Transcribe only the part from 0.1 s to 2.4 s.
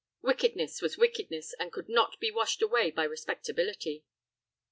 Wickedness was wickedness, and could not be